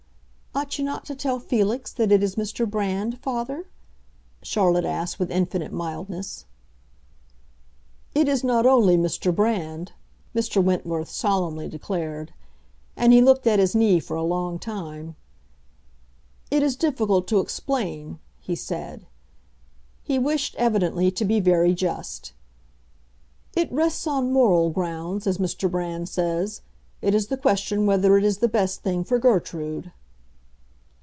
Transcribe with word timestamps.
"Ought 0.53 0.77
you 0.77 0.83
not 0.83 1.05
to 1.05 1.15
tell 1.15 1.39
Felix 1.39 1.93
that 1.93 2.11
it 2.11 2.21
is 2.21 2.35
Mr. 2.35 2.69
Brand, 2.69 3.17
father?" 3.19 3.67
Charlotte 4.43 4.83
asked, 4.83 5.17
with 5.17 5.31
infinite 5.31 5.71
mildness. 5.71 6.45
"It 8.13 8.27
is 8.27 8.43
not 8.43 8.65
only 8.65 8.97
Mr. 8.97 9.33
Brand," 9.33 9.93
Mr. 10.35 10.61
Wentworth 10.61 11.09
solemnly 11.09 11.69
declared. 11.69 12.33
And 12.97 13.13
he 13.13 13.21
looked 13.21 13.47
at 13.47 13.59
his 13.59 13.73
knee 13.73 14.01
for 14.01 14.17
a 14.17 14.23
long 14.23 14.59
time. 14.59 15.15
"It 16.51 16.61
is 16.63 16.75
difficult 16.75 17.27
to 17.29 17.39
explain," 17.39 18.19
he 18.41 18.53
said. 18.53 19.07
He 20.03 20.19
wished, 20.19 20.55
evidently, 20.57 21.11
to 21.11 21.23
be 21.23 21.39
very 21.39 21.73
just. 21.73 22.33
"It 23.55 23.71
rests 23.71 24.05
on 24.05 24.33
moral 24.33 24.69
grounds, 24.69 25.25
as 25.27 25.37
Mr. 25.37 25.71
Brand 25.71 26.09
says. 26.09 26.59
It 27.01 27.15
is 27.15 27.27
the 27.27 27.37
question 27.37 27.85
whether 27.85 28.17
it 28.17 28.25
is 28.25 28.39
the 28.39 28.49
best 28.49 28.83
thing 28.83 29.05
for 29.05 29.17
Gertrude." 29.17 29.93